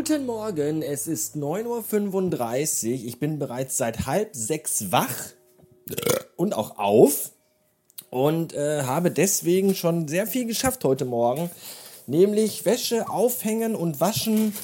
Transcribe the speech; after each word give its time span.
Guten 0.00 0.24
Morgen, 0.24 0.80
es 0.80 1.06
ist 1.06 1.36
9.35 1.36 2.86
Uhr. 2.86 3.06
Ich 3.06 3.20
bin 3.20 3.38
bereits 3.38 3.76
seit 3.76 4.06
halb 4.06 4.34
sechs 4.34 4.90
wach 4.90 5.14
und 6.36 6.54
auch 6.54 6.78
auf 6.78 7.32
und 8.08 8.54
äh, 8.54 8.84
habe 8.84 9.10
deswegen 9.10 9.74
schon 9.74 10.08
sehr 10.08 10.26
viel 10.26 10.46
geschafft 10.46 10.84
heute 10.84 11.04
Morgen. 11.04 11.50
Nämlich 12.06 12.64
Wäsche 12.64 13.10
aufhängen 13.10 13.74
und 13.74 14.00
waschen 14.00 14.54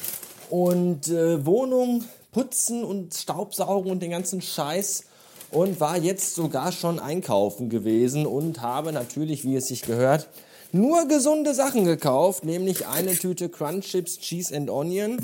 und 0.49 1.09
äh, 1.09 1.45
Wohnung 1.45 2.05
putzen 2.32 2.82
und 2.82 3.12
Staubsaugen 3.12 3.91
und 3.91 4.03
den 4.03 4.12
ganzen 4.12 4.41
Scheiß. 4.41 5.04
Und 5.50 5.81
war 5.81 5.98
jetzt 5.98 6.34
sogar 6.34 6.73
schon 6.73 6.98
einkaufen 6.98 7.68
gewesen 7.68 8.25
und 8.25 8.62
habe 8.62 8.90
natürlich, 8.90 9.45
wie 9.45 9.57
es 9.57 9.68
sich 9.68 9.82
gehört, 9.82 10.29
nur 10.76 11.08
gesunde 11.08 11.54
Sachen 11.54 11.85
gekauft, 11.85 12.44
nämlich 12.44 12.86
eine 12.86 13.14
Tüte 13.14 13.48
Crunch 13.48 13.86
Chips 13.86 14.18
Cheese 14.18 14.54
and 14.54 14.71
Onion, 14.71 15.17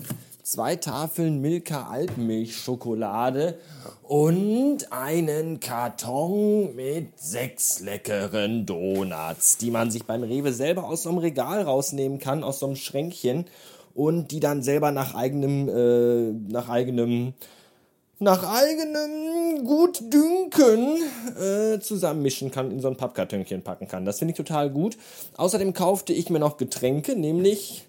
zwei 0.43 0.77
Tafeln 0.77 1.41
Milka 1.41 1.88
Alpenmilchschokolade 1.88 3.59
und 4.02 4.91
einen 4.91 5.60
Karton 5.60 6.74
mit 6.74 7.19
sechs 7.19 7.80
leckeren 7.80 8.65
Donuts, 8.66 9.59
die 9.59 9.70
man 9.70 9.91
sich 9.91 10.05
beim 10.05 10.23
Rewe 10.23 10.52
selber 10.52 10.84
aus 10.84 11.02
so 11.02 11.10
einem 11.10 11.19
Regal 11.19 11.62
rausnehmen 11.62 12.19
kann, 12.19 12.45
aus 12.45 12.59
so 12.59 12.66
einem 12.66 12.77
Schränkchen 12.77 13.45
und 13.95 14.30
die 14.30 14.41
dann 14.41 14.62
selber 14.62 14.91
nach 14.91 15.15
eigenem, 15.15 15.69
äh, 15.69 16.32
nach 16.51 16.71
eigenem 16.71 17.34
nach 18.23 18.45
eigenem 18.45 19.65
Gutdünken 19.65 20.99
äh, 21.37 21.80
zusammenmischen 21.80 22.52
kann, 22.52 22.71
in 22.71 22.80
so 22.80 22.88
ein 22.88 22.96
Pappkartönchen 22.96 23.63
packen 23.63 23.88
kann. 23.88 24.05
Das 24.05 24.21
finde 24.21 24.33
ich 24.33 24.37
total 24.37 24.71
gut. 24.71 24.96
Außerdem 25.37 25.74
kaufte 25.74 26.13
ich 26.13 26.30
mir 26.30 26.38
noch 26.38 26.57
Getränke, 26.57 27.16
nämlich 27.16 27.88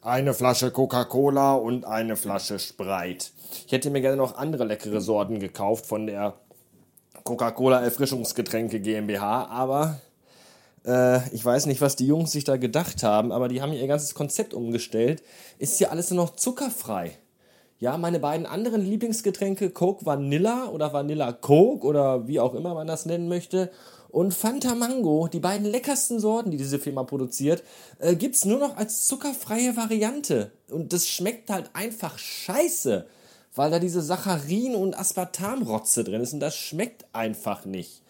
eine 0.00 0.32
Flasche 0.32 0.70
Coca-Cola 0.70 1.54
und 1.54 1.84
eine 1.84 2.16
Flasche 2.16 2.60
Sprite. 2.60 3.26
Ich 3.66 3.72
hätte 3.72 3.90
mir 3.90 4.00
gerne 4.00 4.16
noch 4.16 4.36
andere 4.36 4.64
leckere 4.64 5.00
Sorten 5.00 5.40
gekauft 5.40 5.86
von 5.86 6.06
der 6.06 6.34
Coca-Cola 7.24 7.80
Erfrischungsgetränke 7.80 8.78
GmbH, 8.78 9.46
aber 9.46 9.98
äh, 10.86 11.28
ich 11.34 11.44
weiß 11.44 11.66
nicht, 11.66 11.80
was 11.80 11.96
die 11.96 12.06
Jungs 12.06 12.30
sich 12.30 12.44
da 12.44 12.56
gedacht 12.56 13.02
haben, 13.02 13.32
aber 13.32 13.48
die 13.48 13.60
haben 13.60 13.72
ihr 13.72 13.86
ganzes 13.88 14.14
Konzept 14.14 14.54
umgestellt. 14.54 15.22
Ist 15.58 15.78
hier 15.78 15.90
alles 15.90 16.10
nur 16.10 16.24
noch 16.24 16.36
zuckerfrei. 16.36 17.18
Ja, 17.80 17.96
meine 17.96 18.18
beiden 18.18 18.44
anderen 18.44 18.84
Lieblingsgetränke, 18.84 19.70
Coke 19.70 20.04
Vanilla 20.04 20.68
oder 20.68 20.92
Vanilla 20.92 21.32
Coke 21.32 21.86
oder 21.86 22.26
wie 22.26 22.40
auch 22.40 22.54
immer 22.54 22.74
man 22.74 22.88
das 22.88 23.06
nennen 23.06 23.28
möchte, 23.28 23.70
und 24.10 24.32
Fanta 24.32 24.74
Mango, 24.74 25.28
die 25.28 25.38
beiden 25.38 25.66
leckersten 25.66 26.18
Sorten, 26.18 26.50
die 26.50 26.56
diese 26.56 26.78
Firma 26.78 27.04
produziert, 27.04 27.62
äh, 27.98 28.16
gibt's 28.16 28.44
nur 28.44 28.58
noch 28.58 28.76
als 28.76 29.06
zuckerfreie 29.06 29.76
Variante. 29.76 30.50
Und 30.70 30.92
das 30.92 31.06
schmeckt 31.06 31.50
halt 31.50 31.70
einfach 31.74 32.18
scheiße, 32.18 33.06
weil 33.54 33.70
da 33.70 33.78
diese 33.78 34.00
Saccharin- 34.00 34.74
und 34.74 34.98
Aspartamrotze 34.98 36.04
drin 36.04 36.22
ist 36.22 36.32
und 36.32 36.40
das 36.40 36.56
schmeckt 36.56 37.04
einfach 37.12 37.64
nicht. 37.64 38.02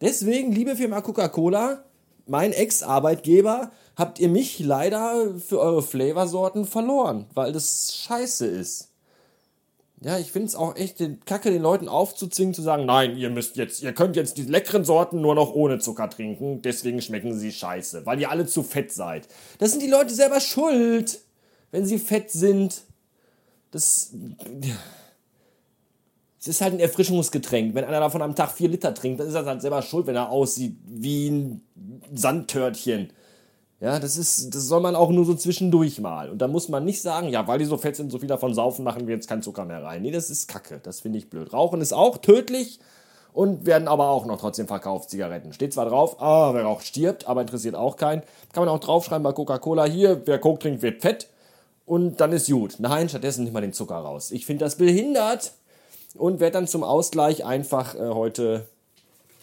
Deswegen, 0.00 0.52
liebe 0.52 0.76
Firma 0.76 1.00
Coca-Cola, 1.00 1.84
mein 2.26 2.52
Ex-Arbeitgeber, 2.52 3.70
habt 3.94 4.18
ihr 4.18 4.28
mich 4.28 4.58
leider 4.58 5.38
für 5.38 5.60
eure 5.60 5.82
Flavorsorten 5.82 6.66
verloren, 6.66 7.26
weil 7.34 7.52
das 7.52 7.94
scheiße 7.94 8.46
ist. 8.46 8.90
Ja, 10.06 10.20
ich 10.20 10.30
finde 10.30 10.46
es 10.46 10.54
auch 10.54 10.76
echt 10.76 11.00
den 11.00 11.18
Kacke, 11.24 11.50
den 11.50 11.62
Leuten 11.62 11.88
aufzuzwingen, 11.88 12.54
zu 12.54 12.62
sagen, 12.62 12.86
nein, 12.86 13.16
ihr 13.16 13.28
müsst 13.28 13.56
jetzt, 13.56 13.82
ihr 13.82 13.92
könnt 13.92 14.14
jetzt 14.14 14.36
die 14.36 14.44
leckeren 14.44 14.84
Sorten 14.84 15.20
nur 15.20 15.34
noch 15.34 15.52
ohne 15.52 15.80
Zucker 15.80 16.08
trinken, 16.08 16.62
deswegen 16.62 17.02
schmecken 17.02 17.36
sie 17.36 17.50
scheiße, 17.50 18.06
weil 18.06 18.20
ihr 18.20 18.30
alle 18.30 18.46
zu 18.46 18.62
fett 18.62 18.92
seid. 18.92 19.26
Das 19.58 19.72
sind 19.72 19.82
die 19.82 19.90
Leute 19.90 20.14
selber 20.14 20.38
schuld, 20.38 21.18
wenn 21.72 21.84
sie 21.84 21.98
fett 21.98 22.30
sind. 22.30 22.82
Das, 23.72 24.12
das 26.38 26.46
ist 26.46 26.60
halt 26.60 26.74
ein 26.74 26.80
Erfrischungsgetränk. 26.80 27.74
Wenn 27.74 27.82
einer 27.82 27.98
davon 27.98 28.22
am 28.22 28.36
Tag 28.36 28.52
vier 28.52 28.68
Liter 28.68 28.94
trinkt, 28.94 29.18
dann 29.18 29.26
ist 29.26 29.34
er 29.34 29.44
halt 29.44 29.60
selber 29.60 29.82
schuld, 29.82 30.06
wenn 30.06 30.14
er 30.14 30.30
aussieht 30.30 30.76
wie 30.86 31.30
ein 31.30 31.62
Sandtörtchen. 32.14 33.10
Ja, 33.78 33.98
das 33.98 34.16
ist, 34.16 34.54
das 34.54 34.62
soll 34.62 34.80
man 34.80 34.96
auch 34.96 35.10
nur 35.10 35.26
so 35.26 35.34
zwischendurch 35.34 36.00
mal. 36.00 36.30
Und 36.30 36.38
da 36.38 36.48
muss 36.48 36.68
man 36.70 36.84
nicht 36.84 37.02
sagen, 37.02 37.28
ja, 37.28 37.46
weil 37.46 37.58
die 37.58 37.66
so 37.66 37.76
fett 37.76 37.96
sind, 37.96 38.10
so 38.10 38.18
viel 38.18 38.28
davon 38.28 38.54
saufen, 38.54 38.84
machen 38.84 39.06
wir 39.06 39.14
jetzt 39.14 39.28
keinen 39.28 39.42
Zucker 39.42 39.66
mehr 39.66 39.82
rein. 39.82 40.00
Nee, 40.00 40.10
das 40.10 40.30
ist 40.30 40.48
Kacke. 40.48 40.80
Das 40.82 41.00
finde 41.00 41.18
ich 41.18 41.28
blöd. 41.28 41.52
Rauchen 41.52 41.82
ist 41.82 41.92
auch 41.92 42.16
tödlich 42.16 42.80
und 43.34 43.66
werden 43.66 43.86
aber 43.86 44.08
auch 44.08 44.24
noch 44.24 44.40
trotzdem 44.40 44.66
verkauft, 44.66 45.10
Zigaretten. 45.10 45.52
Steht 45.52 45.74
zwar 45.74 45.84
drauf, 45.84 46.22
ah, 46.22 46.54
wer 46.54 46.64
raucht, 46.64 46.86
stirbt, 46.86 47.28
aber 47.28 47.42
interessiert 47.42 47.74
auch 47.74 47.96
keinen. 47.96 48.22
Kann 48.54 48.64
man 48.64 48.70
auch 48.70 48.80
draufschreiben 48.80 49.22
bei 49.22 49.32
Coca-Cola, 49.32 49.84
hier, 49.84 50.22
wer 50.24 50.38
Coke 50.38 50.60
trinkt, 50.60 50.80
wird 50.80 51.02
fett. 51.02 51.28
Und 51.84 52.18
dann 52.22 52.32
ist 52.32 52.50
gut. 52.50 52.76
Nein, 52.78 53.10
stattdessen 53.10 53.44
nicht 53.44 53.52
mal 53.52 53.60
den 53.60 53.74
Zucker 53.74 53.96
raus. 53.96 54.30
Ich 54.30 54.46
finde 54.46 54.64
das 54.64 54.76
behindert 54.76 55.52
und 56.14 56.40
werde 56.40 56.54
dann 56.54 56.66
zum 56.66 56.82
Ausgleich 56.82 57.44
einfach 57.44 57.94
äh, 57.94 58.08
heute 58.08 58.66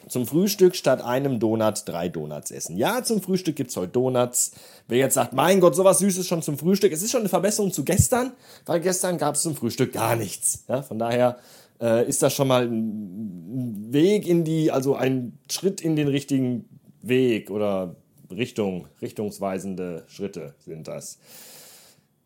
zum 0.07 0.27
Frühstück 0.27 0.75
statt 0.75 1.01
einem 1.03 1.39
Donut 1.39 1.83
drei 1.85 2.09
Donuts 2.09 2.51
essen. 2.51 2.77
Ja, 2.77 3.03
zum 3.03 3.21
Frühstück 3.21 3.55
gibt 3.55 3.69
es 3.69 3.77
heute 3.77 3.91
Donuts. 3.91 4.51
Wer 4.87 4.99
jetzt 4.99 5.13
sagt, 5.13 5.33
mein 5.33 5.59
Gott, 5.59 5.75
sowas 5.75 5.99
Süßes 5.99 6.27
schon 6.27 6.41
zum 6.41 6.57
Frühstück, 6.57 6.91
es 6.91 7.01
ist 7.01 7.11
schon 7.11 7.21
eine 7.21 7.29
Verbesserung 7.29 7.71
zu 7.71 7.83
gestern, 7.83 8.33
weil 8.65 8.79
gestern 8.81 9.17
gab 9.17 9.35
es 9.35 9.41
zum 9.41 9.55
Frühstück 9.55 9.93
gar 9.93 10.15
nichts. 10.15 10.65
Ja, 10.67 10.81
von 10.81 10.99
daher 10.99 11.37
äh, 11.81 12.07
ist 12.07 12.21
das 12.21 12.33
schon 12.33 12.47
mal 12.47 12.65
ein 12.65 13.87
Weg 13.91 14.27
in 14.27 14.43
die, 14.43 14.71
also 14.71 14.95
ein 14.95 15.37
Schritt 15.49 15.81
in 15.81 15.95
den 15.95 16.07
richtigen 16.07 16.65
Weg 17.01 17.49
oder 17.49 17.95
Richtung, 18.29 18.87
richtungsweisende 19.01 20.03
Schritte 20.07 20.55
sind 20.59 20.87
das. 20.87 21.19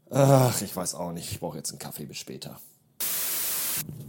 Ach, 0.09 0.61
ich 0.61 0.75
weiß 0.75 0.95
auch 0.95 1.11
nicht. 1.11 1.31
Ich 1.31 1.39
brauche 1.39 1.57
jetzt 1.57 1.71
einen 1.71 1.79
Kaffee 1.79 2.05
bis 2.05 2.17
später. 2.17 2.59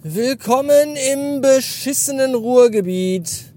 Willkommen 0.02 0.96
im 0.96 1.40
beschissenen 1.40 2.34
Ruhrgebiet 2.34 3.52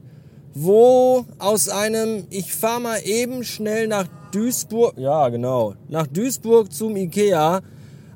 wo 0.53 1.25
aus 1.39 1.69
einem, 1.69 2.25
ich 2.29 2.53
fahre 2.53 2.81
mal 2.81 2.99
eben 3.03 3.43
schnell 3.43 3.87
nach 3.87 4.07
Duisburg, 4.31 4.97
ja 4.97 5.29
genau, 5.29 5.75
nach 5.89 6.07
Duisburg 6.07 6.71
zum 6.71 6.95
Ikea, 6.95 7.61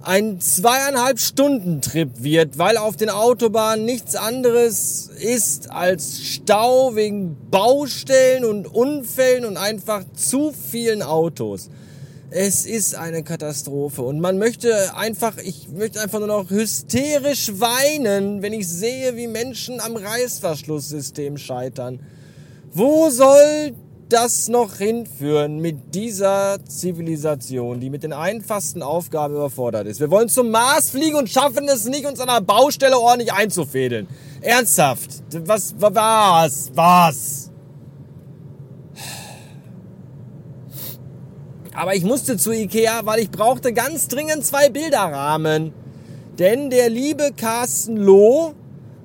ein 0.01 0.39
zweieinhalb 0.39 1.19
Stunden 1.19 1.81
Trip 1.81 2.09
wird, 2.17 2.59
weil 2.59 2.77
auf 2.77 2.95
den 2.95 3.09
Autobahnen 3.09 3.85
nichts 3.85 4.15
anderes 4.15 5.09
ist 5.19 5.71
als 5.71 6.21
Stau 6.21 6.95
wegen 6.95 7.35
Baustellen 7.49 8.45
und 8.45 8.67
Unfällen 8.67 9.45
und 9.45 9.57
einfach 9.57 10.03
zu 10.13 10.51
vielen 10.51 11.01
Autos. 11.01 11.69
Es 12.29 12.65
ist 12.65 12.95
eine 12.95 13.23
Katastrophe 13.23 14.01
und 14.03 14.19
man 14.19 14.37
möchte 14.37 14.95
einfach, 14.95 15.37
ich 15.37 15.69
möchte 15.69 16.01
einfach 16.01 16.19
nur 16.19 16.27
noch 16.27 16.49
hysterisch 16.49 17.53
weinen, 17.59 18.41
wenn 18.41 18.53
ich 18.53 18.67
sehe, 18.67 19.15
wie 19.15 19.27
Menschen 19.27 19.79
am 19.79 19.95
Reißverschlusssystem 19.95 21.37
scheitern. 21.37 21.99
Wo 22.77 23.09
soll 23.09 23.73
das 24.09 24.49
noch 24.49 24.75
hinführen 24.75 25.59
mit 25.61 25.95
dieser 25.95 26.57
Zivilisation, 26.67 27.79
die 27.79 27.89
mit 27.89 28.03
den 28.03 28.11
einfachsten 28.11 28.83
Aufgaben 28.83 29.33
überfordert 29.33 29.87
ist? 29.87 30.01
Wir 30.01 30.11
wollen 30.11 30.27
zum 30.27 30.51
Mars 30.51 30.89
fliegen 30.89 31.15
und 31.15 31.29
schaffen 31.29 31.69
es 31.69 31.85
nicht, 31.85 32.05
uns 32.05 32.19
an 32.19 32.27
einer 32.27 32.41
Baustelle 32.41 32.99
ordentlich 32.99 33.31
einzufädeln. 33.31 34.09
Ernsthaft? 34.41 35.09
Was, 35.45 35.73
was, 35.77 36.71
was? 36.73 37.51
Aber 41.73 41.95
ich 41.95 42.03
musste 42.03 42.35
zu 42.35 42.51
Ikea, 42.51 43.05
weil 43.05 43.21
ich 43.21 43.31
brauchte 43.31 43.71
ganz 43.71 44.09
dringend 44.09 44.45
zwei 44.45 44.67
Bilderrahmen. 44.67 45.71
Denn 46.37 46.69
der 46.69 46.89
liebe 46.89 47.31
Carsten 47.37 47.95
Loh, 47.95 48.53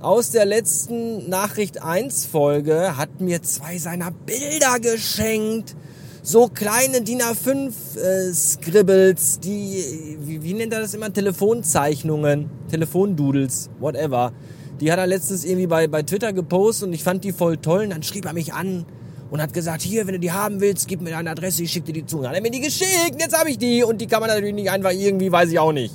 aus 0.00 0.30
der 0.30 0.46
letzten 0.46 1.28
Nachricht 1.28 1.82
1 1.82 2.24
Folge 2.24 2.96
hat 2.96 3.20
mir 3.20 3.42
zwei 3.42 3.76
seiner 3.76 4.10
Bilder 4.10 4.80
geschenkt. 4.80 5.76
So 6.22 6.48
kleine 6.48 7.02
DIN 7.02 7.20
A5 7.20 7.98
äh, 7.98 8.32
Scribbles, 8.32 9.40
die, 9.40 10.18
wie, 10.20 10.42
wie 10.42 10.54
nennt 10.54 10.72
er 10.72 10.80
das 10.80 10.94
immer? 10.94 11.12
Telefonzeichnungen, 11.12 12.50
Telefondoodles, 12.70 13.70
whatever. 13.78 14.32
Die 14.80 14.90
hat 14.90 14.98
er 14.98 15.06
letztens 15.06 15.44
irgendwie 15.44 15.66
bei, 15.66 15.86
bei 15.86 16.02
Twitter 16.02 16.32
gepostet 16.32 16.88
und 16.88 16.94
ich 16.94 17.02
fand 17.02 17.24
die 17.24 17.32
voll 17.32 17.58
toll. 17.58 17.84
Und 17.84 17.90
dann 17.90 18.02
schrieb 18.02 18.24
er 18.24 18.32
mich 18.32 18.54
an 18.54 18.86
und 19.30 19.42
hat 19.42 19.52
gesagt, 19.52 19.82
hier, 19.82 20.06
wenn 20.06 20.14
du 20.14 20.20
die 20.20 20.32
haben 20.32 20.60
willst, 20.60 20.88
gib 20.88 21.02
mir 21.02 21.10
deine 21.10 21.30
Adresse, 21.30 21.62
ich 21.62 21.72
schicke 21.72 21.86
dir 21.86 22.00
die 22.00 22.06
zu. 22.06 22.16
Und 22.16 22.22
dann 22.24 22.30
hat 22.30 22.36
er 22.36 22.42
mir 22.42 22.50
die 22.50 22.60
geschickt, 22.60 23.16
jetzt 23.18 23.38
habe 23.38 23.50
ich 23.50 23.58
die. 23.58 23.82
Und 23.82 24.00
die 24.00 24.06
kann 24.06 24.20
man 24.20 24.30
natürlich 24.30 24.54
nicht 24.54 24.70
einfach 24.70 24.92
irgendwie, 24.92 25.30
weiß 25.30 25.50
ich 25.50 25.58
auch 25.58 25.72
nicht 25.72 25.94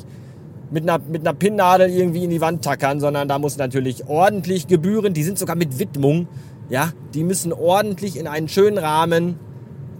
mit 0.75 0.83
einer, 0.83 0.99
mit 0.99 1.21
einer 1.21 1.33
Pinnnadel 1.33 1.89
irgendwie 1.89 2.25
in 2.25 2.29
die 2.29 2.41
Wand 2.41 2.61
tackern, 2.61 2.99
sondern 2.99 3.29
da 3.29 3.39
muss 3.39 3.55
natürlich 3.55 4.07
ordentlich 4.07 4.67
Gebühren, 4.67 5.13
die 5.13 5.23
sind 5.23 5.39
sogar 5.39 5.55
mit 5.55 5.79
Widmung, 5.79 6.27
ja, 6.67 6.91
die 7.13 7.23
müssen 7.23 7.53
ordentlich 7.53 8.19
in 8.19 8.27
einen 8.27 8.49
schönen 8.49 8.77
Rahmen 8.77 9.39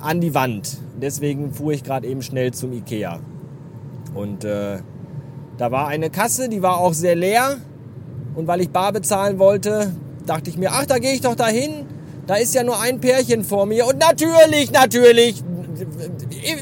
an 0.01 0.19
die 0.19 0.33
Wand. 0.33 0.77
Deswegen 1.01 1.53
fuhr 1.53 1.71
ich 1.71 1.85
gerade 1.85 2.05
eben 2.07 2.21
schnell 2.21 2.53
zum 2.53 2.73
Ikea. 2.73 3.21
Und 4.13 4.43
äh, 4.43 4.79
da 5.57 5.71
war 5.71 5.87
eine 5.87 6.09
Kasse, 6.09 6.49
die 6.49 6.61
war 6.61 6.77
auch 6.77 6.93
sehr 6.93 7.15
leer. 7.15 7.55
Und 8.35 8.47
weil 8.47 8.59
ich 8.59 8.69
bar 8.69 8.91
bezahlen 8.91 9.39
wollte, 9.39 9.93
dachte 10.25 10.49
ich 10.49 10.57
mir, 10.57 10.71
ach, 10.73 10.85
da 10.85 10.99
gehe 10.99 11.13
ich 11.13 11.21
doch 11.21 11.35
dahin. 11.35 11.85
Da 12.27 12.35
ist 12.35 12.53
ja 12.53 12.63
nur 12.63 12.81
ein 12.81 12.99
Pärchen 12.99 13.45
vor 13.45 13.65
mir. 13.65 13.87
Und 13.87 13.99
natürlich, 13.99 14.73
natürlich, 14.73 15.41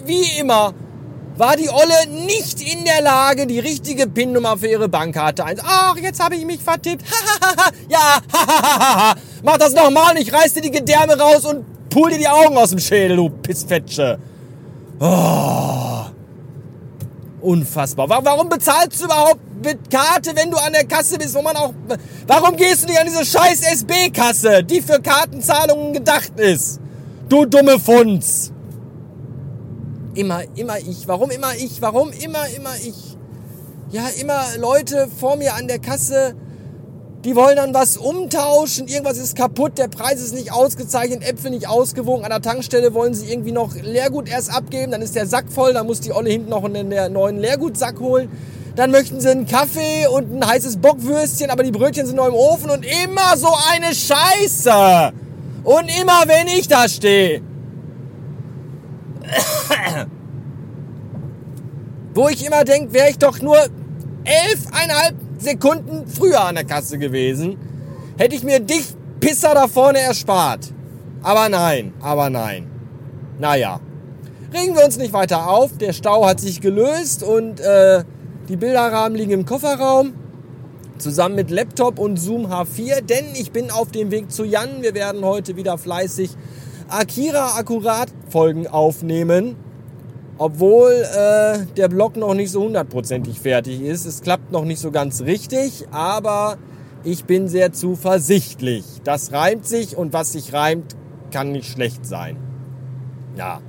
wie 0.06 0.39
immer, 0.39 0.75
war 1.38 1.56
die 1.56 1.70
Olle 1.70 2.26
nicht 2.26 2.62
in 2.62 2.84
der 2.86 3.02
Lage, 3.02 3.48
die 3.48 3.60
richtige 3.60 4.08
PIN-Nummer 4.08 4.58
für 4.58 4.68
ihre 4.68 4.90
Bankkarte 4.90 5.44
einzutragen. 5.46 5.76
Ach, 5.76 5.98
jetzt 5.98 6.24
habe 6.24 6.36
ich 6.36 6.46
mich 6.46 6.62
vertippt. 6.62 7.04
ja, 7.90 8.20
mach 9.44 9.58
das 9.58 9.74
nochmal 9.74 10.16
und 10.16 10.22
ich 10.22 10.32
reiß 10.32 10.54
dir 10.54 10.62
die 10.62 10.72
Gedärme 10.72 11.18
raus 11.18 11.46
und 11.46 11.66
pul 11.90 12.12
dir 12.12 12.20
die 12.20 12.28
Augen 12.28 12.58
aus 12.58 12.70
dem 12.70 12.80
Schädel, 12.80 13.18
du 13.18 13.30
Pissfetsche. 13.30 14.20
Oh. 15.00 16.06
Unfassbar. 17.42 18.08
Warum 18.08 18.48
bezahlst 18.48 19.02
du 19.02 19.06
überhaupt 19.06 19.40
mit 19.62 19.90
Karte, 19.92 20.32
wenn 20.34 20.50
du 20.50 20.58
an 20.58 20.72
der 20.72 20.86
Kasse 20.86 21.18
bist, 21.18 21.36
wo 21.36 21.42
man 21.42 21.56
auch... 21.58 21.74
Warum 22.26 22.56
gehst 22.56 22.84
du 22.84 22.88
nicht 22.88 23.00
an 23.00 23.06
diese 23.06 23.26
scheiß 23.26 23.62
SB-Kasse, 23.64 24.64
die 24.64 24.82
für 24.82 25.02
Kartenzahlungen 25.02 25.92
gedacht 25.92 26.40
ist? 26.40 26.80
Du 27.28 27.46
dumme 27.46 27.80
Funz. 27.80 28.53
Immer, 30.15 30.44
immer 30.56 30.77
ich. 30.77 31.07
Warum 31.07 31.31
immer 31.31 31.56
ich? 31.56 31.81
Warum 31.81 32.12
immer, 32.12 32.48
immer 32.56 32.75
ich? 32.75 33.18
Ja, 33.92 34.07
immer 34.19 34.44
Leute 34.60 35.07
vor 35.19 35.36
mir 35.36 35.56
an 35.56 35.68
der 35.68 35.80
Kasse, 35.80 36.36
die 37.24 37.36
wollen 37.36 37.56
dann 37.56 37.74
was 37.74 37.95
umtauschen, 37.95 38.88
irgendwas 38.88 39.18
ist 39.18 39.38
kaputt, 39.38 39.77
der 39.77 39.88
Preis 39.88 40.19
ist 40.19 40.33
nicht 40.33 40.51
ausgezeichnet, 40.51 41.24
Äpfel 41.24 41.51
nicht 41.51 41.69
ausgewogen, 41.69 42.25
an 42.25 42.31
der 42.31 42.42
Tankstelle 42.42 42.94
wollen 42.94 43.13
sie 43.13 43.31
irgendwie 43.31 43.51
noch 43.51 43.75
Leergut 43.75 44.27
erst 44.27 44.51
abgeben, 44.54 44.92
dann 44.92 45.01
ist 45.01 45.15
der 45.15 45.25
Sack 45.25 45.45
voll, 45.50 45.74
dann 45.74 45.86
muss 45.86 46.01
die 46.01 46.12
Olle 46.12 46.30
hinten 46.30 46.50
noch 46.50 46.63
einen 46.65 47.13
neuen 47.13 47.39
Leergutsack 47.39 48.00
holen. 48.00 48.30
Dann 48.75 48.89
möchten 48.89 49.21
sie 49.21 49.30
einen 49.30 49.45
Kaffee 49.45 50.07
und 50.07 50.33
ein 50.33 50.45
heißes 50.45 50.77
Bockwürstchen, 50.77 51.51
aber 51.51 51.62
die 51.62 51.71
Brötchen 51.71 52.07
sind 52.07 52.15
noch 52.15 52.27
im 52.27 52.33
Ofen 52.33 52.71
und 52.71 52.83
immer 52.83 53.38
so 53.38 53.50
eine 53.71 53.94
Scheiße. 53.94 55.13
Und 55.63 56.01
immer 56.01 56.24
wenn 56.25 56.48
ich 56.48 56.68
da 56.68 56.89
stehe. 56.89 57.44
Wo 62.14 62.30
ich 62.30 62.46
immer 62.46 62.64
denke, 62.64 62.94
wäre 62.94 63.10
ich 63.10 63.18
doch 63.18 63.42
nur 63.42 63.58
elfeinhalb 64.24 65.16
Sekunden 65.38 66.08
früher 66.08 66.46
an 66.46 66.56
der 66.56 66.64
Kasse 66.64 66.98
gewesen, 66.98 67.58
hätte 68.18 68.36
ich 68.36 68.44
mir 68.44 68.60
dich 68.60 68.94
Pisser 69.20 69.54
da 69.54 69.68
vorne 69.68 70.00
erspart. 70.00 70.74
Aber 71.22 71.50
nein, 71.50 71.94
aber 72.02 72.30
nein. 72.30 72.70
Naja, 73.40 73.80
regen 74.54 74.76
wir 74.76 74.86
uns 74.86 74.98
nicht 74.98 75.14
weiter 75.14 75.50
auf. 75.50 75.78
Der 75.78 75.94
Stau 75.94 76.26
hat 76.26 76.40
sich 76.40 76.62
gelöst 76.62 77.24
und 77.24 77.60
äh, 77.60 78.04
die 78.50 78.58
Bilderrahmen 78.58 79.18
liegen 79.18 79.32
im 79.32 79.46
Kofferraum. 79.46 80.14
Zusammen 80.98 81.36
mit 81.36 81.50
Laptop 81.50 82.00
und 82.00 82.18
Zoom 82.18 82.48
H4, 82.48 83.02
denn 83.02 83.26
ich 83.34 83.52
bin 83.52 83.72
auf 83.72 83.92
dem 83.92 84.12
Weg 84.12 84.32
zu 84.32 84.46
Jan. 84.46 84.82
Wir 84.82 84.94
werden 84.94 85.26
heute 85.26 85.56
wieder 85.56 85.78
fleißig 85.78 86.32
Akira 86.90 87.58
Akkurat 87.58 88.10
Folgen 88.30 88.68
aufnehmen. 88.68 89.56
Obwohl 90.38 90.92
äh, 90.92 91.66
der 91.78 91.88
Blog 91.90 92.18
noch 92.18 92.34
nicht 92.34 92.52
so 92.52 92.64
hundertprozentig 92.64 93.40
fertig 93.40 93.82
ist. 93.82 94.06
Es 94.06 94.22
klappt 94.22 94.52
noch 94.52 94.66
nicht 94.66 94.80
so 94.80 94.92
ganz 94.92 95.22
richtig, 95.22 95.86
aber 95.92 96.58
ich 97.04 97.26
bin 97.26 97.48
sehr 97.48 97.72
zuversichtlich. 97.72 98.84
Das 99.04 99.32
reimt 99.32 99.68
sich 99.68 99.96
und 99.96 100.12
was 100.14 100.32
sich 100.32 100.54
reimt, 100.54 100.96
kann 101.32 101.52
nicht 101.52 101.70
schlecht 101.70 102.06
sein. 102.06 102.38
Ja. 103.38 103.62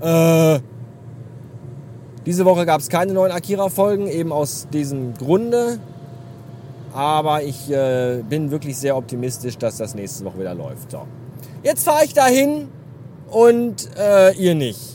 Äh, 0.00 0.60
diese 2.26 2.44
Woche 2.44 2.64
gab 2.64 2.80
es 2.80 2.88
keine 2.88 3.12
neuen 3.12 3.32
Akira-Folgen, 3.32 4.06
eben 4.06 4.32
aus 4.32 4.68
diesem 4.72 5.14
Grunde. 5.14 5.78
Aber 6.94 7.42
ich 7.42 7.70
äh, 7.70 8.22
bin 8.28 8.50
wirklich 8.50 8.76
sehr 8.76 8.96
optimistisch, 8.96 9.58
dass 9.58 9.78
das 9.78 9.94
nächste 9.94 10.24
Woche 10.24 10.38
wieder 10.38 10.54
läuft. 10.54 10.92
So. 10.92 11.06
Jetzt 11.62 11.84
fahre 11.84 12.04
ich 12.04 12.14
dahin 12.14 12.68
und 13.28 13.88
äh, 13.96 14.32
ihr 14.34 14.54
nicht. 14.54 14.94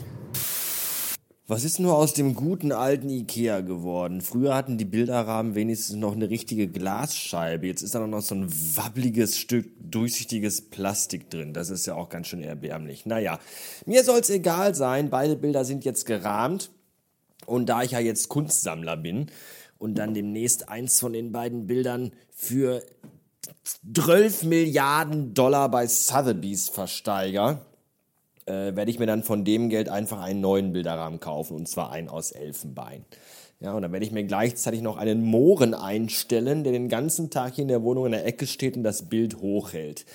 Was 1.49 1.63
ist 1.63 1.79
nur 1.79 1.95
aus 1.95 2.13
dem 2.13 2.35
guten 2.35 2.71
alten 2.71 3.09
Ikea 3.09 3.61
geworden? 3.61 4.21
Früher 4.21 4.53
hatten 4.53 4.77
die 4.77 4.85
Bilderrahmen 4.85 5.55
wenigstens 5.55 5.95
noch 5.95 6.13
eine 6.13 6.29
richtige 6.29 6.67
Glasscheibe. 6.67 7.65
Jetzt 7.65 7.81
ist 7.81 7.95
da 7.95 8.05
noch 8.05 8.21
so 8.21 8.35
ein 8.35 8.47
wabbliges 8.75 9.35
Stück 9.35 9.65
durchsichtiges 9.79 10.69
Plastik 10.69 11.31
drin. 11.31 11.53
Das 11.53 11.71
ist 11.71 11.87
ja 11.87 11.95
auch 11.95 12.09
ganz 12.09 12.27
schön 12.27 12.43
erbärmlich. 12.43 13.07
Naja, 13.07 13.39
mir 13.87 14.03
soll 14.03 14.19
es 14.19 14.29
egal 14.29 14.75
sein. 14.75 15.09
Beide 15.09 15.35
Bilder 15.35 15.65
sind 15.65 15.85
jetzt 15.85 16.05
gerahmt. 16.05 16.69
Und 17.47 17.67
da 17.67 17.81
ich 17.81 17.91
ja 17.91 17.99
jetzt 17.99 18.29
Kunstsammler 18.29 18.95
bin 18.95 19.31
und 19.79 19.97
dann 19.97 20.13
demnächst 20.13 20.69
eins 20.69 20.99
von 20.99 21.13
den 21.13 21.31
beiden 21.31 21.65
Bildern 21.65 22.11
für 22.31 22.83
12 23.93 24.43
Milliarden 24.43 25.33
Dollar 25.33 25.69
bei 25.69 25.87
Sotheby's 25.87 26.69
versteiger, 26.69 27.61
äh, 28.45 28.75
werde 28.75 28.89
ich 28.89 28.99
mir 28.99 29.05
dann 29.05 29.23
von 29.23 29.45
dem 29.45 29.69
Geld 29.69 29.89
einfach 29.89 30.21
einen 30.21 30.41
neuen 30.41 30.73
Bilderrahmen 30.73 31.19
kaufen 31.19 31.55
und 31.55 31.67
zwar 31.67 31.91
einen 31.91 32.09
aus 32.09 32.31
Elfenbein. 32.31 33.05
Ja, 33.61 33.73
und 33.73 33.81
dann 33.81 33.91
werde 33.91 34.05
ich 34.05 34.13
mir 34.13 34.23
gleichzeitig 34.23 34.81
noch 34.81 34.95
einen 34.95 35.21
Mohren 35.21 35.73
einstellen, 35.73 36.63
der 36.63 36.71
den 36.71 36.87
ganzen 36.87 37.29
Tag 37.29 37.55
hier 37.55 37.63
in 37.63 37.67
der 37.67 37.83
Wohnung 37.83 38.05
in 38.05 38.13
der 38.13 38.25
Ecke 38.25 38.47
steht 38.47 38.77
und 38.77 38.83
das 38.83 39.09
Bild 39.09 39.41
hochhält. 39.41 40.05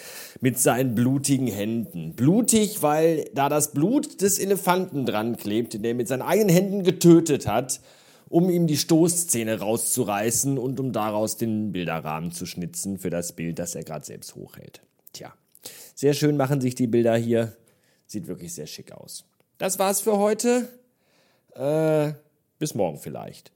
Mit 0.40 0.58
seinen 0.58 0.94
blutigen 0.94 1.46
Händen. 1.46 2.14
Blutig, 2.14 2.82
weil 2.82 3.26
da 3.34 3.50
das 3.50 3.72
Blut 3.72 4.22
des 4.22 4.38
Elefanten 4.38 5.04
dran 5.04 5.36
klebt, 5.36 5.74
den 5.74 5.84
er 5.84 5.92
mit 5.92 6.08
seinen 6.08 6.22
eigenen 6.22 6.48
Händen 6.48 6.84
getötet 6.84 7.46
hat, 7.46 7.80
um 8.34 8.50
ihm 8.50 8.66
die 8.66 8.76
Stoßzähne 8.76 9.60
rauszureißen 9.60 10.58
und 10.58 10.80
um 10.80 10.90
daraus 10.90 11.36
den 11.36 11.70
Bilderrahmen 11.70 12.32
zu 12.32 12.46
schnitzen 12.46 12.98
für 12.98 13.08
das 13.08 13.34
Bild, 13.34 13.60
das 13.60 13.76
er 13.76 13.84
gerade 13.84 14.04
selbst 14.04 14.34
hochhält. 14.34 14.80
Tja, 15.12 15.32
sehr 15.94 16.14
schön 16.14 16.36
machen 16.36 16.60
sich 16.60 16.74
die 16.74 16.88
Bilder 16.88 17.16
hier. 17.16 17.56
Sieht 18.06 18.26
wirklich 18.26 18.52
sehr 18.52 18.66
schick 18.66 18.90
aus. 18.90 19.24
Das 19.58 19.78
war's 19.78 20.00
für 20.00 20.18
heute. 20.18 20.68
Äh, 21.54 22.14
bis 22.58 22.74
morgen 22.74 22.98
vielleicht. 22.98 23.52